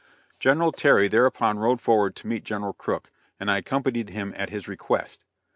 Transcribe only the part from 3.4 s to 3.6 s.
I